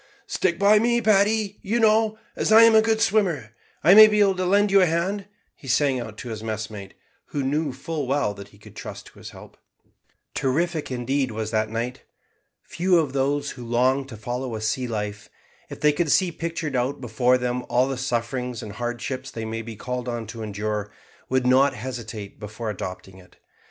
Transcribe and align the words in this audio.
"Stick 0.25 0.57
by 0.57 0.79
me, 0.79 0.99
Paddy, 0.99 1.59
you 1.61 1.79
know; 1.79 2.17
as 2.35 2.51
I'm 2.51 2.73
a 2.73 2.81
good 2.81 3.01
swimmer 3.01 3.53
I 3.83 3.93
may 3.93 4.07
be 4.07 4.19
able 4.19 4.35
to 4.37 4.47
lend 4.47 4.71
you 4.71 4.81
a 4.81 4.87
hand," 4.87 5.27
he 5.55 5.67
sang 5.67 5.99
out 5.99 6.17
to 6.17 6.29
his 6.29 6.41
messmate, 6.41 6.95
who 7.27 7.43
knew 7.43 7.71
full 7.71 8.07
well 8.07 8.33
that 8.33 8.47
he 8.47 8.57
could 8.57 8.75
trust 8.75 9.05
to 9.05 9.19
his 9.19 9.29
help. 9.29 9.57
Terrific, 10.33 10.89
indeed, 10.89 11.29
was 11.29 11.51
that 11.51 11.69
night. 11.69 12.01
Few 12.63 12.97
of 12.97 13.13
those 13.13 13.51
who 13.51 13.63
long 13.63 14.05
to 14.07 14.17
follow 14.17 14.55
a 14.55 14.61
sea 14.61 14.87
life, 14.87 15.29
if 15.69 15.79
they 15.81 15.93
could 15.93 16.11
see 16.11 16.31
pictured 16.31 16.75
out 16.75 16.99
before 16.99 17.37
them 17.37 17.63
all 17.69 17.87
the 17.87 17.95
sufferings 17.95 18.63
and 18.63 18.71
hardships 18.71 19.29
they 19.29 19.45
may 19.45 19.61
be 19.61 19.75
called 19.75 20.09
on 20.09 20.25
to 20.25 20.41
endure, 20.41 20.91
would 21.29 21.45
not 21.45 21.75
hesitate 21.75 22.39
before 22.39 22.71
adopting 22.71 23.19
it. 23.19 23.35